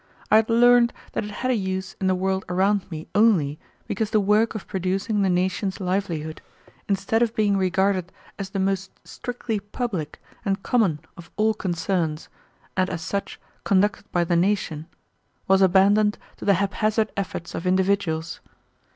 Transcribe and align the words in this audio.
I 0.31 0.37
had 0.37 0.49
learned 0.49 0.93
that 1.11 1.23
it 1.25 1.29
had 1.29 1.51
a 1.51 1.55
use 1.55 1.93
in 2.01 2.07
the 2.07 2.15
world 2.15 2.43
around 2.49 2.89
me 2.89 3.07
only 3.13 3.59
because 3.85 4.09
the 4.09 4.19
work 4.19 4.55
of 4.55 4.65
producing 4.65 5.21
the 5.21 5.29
nation's 5.29 5.79
livelihood, 5.79 6.41
instead 6.89 7.21
of 7.21 7.35
being 7.35 7.55
regarded 7.55 8.11
as 8.39 8.49
the 8.49 8.57
most 8.57 8.89
strictly 9.03 9.59
public 9.59 10.19
and 10.43 10.63
common 10.63 11.01
of 11.17 11.29
all 11.37 11.53
concerns, 11.53 12.29
and 12.75 12.89
as 12.89 13.03
such 13.03 13.39
conducted 13.63 14.11
by 14.11 14.23
the 14.23 14.35
nation, 14.35 14.87
was 15.47 15.61
abandoned 15.61 16.17
to 16.37 16.45
the 16.45 16.55
hap 16.55 16.73
hazard 16.73 17.11
efforts 17.15 17.53
of 17.53 17.67
individuals. 17.67 18.39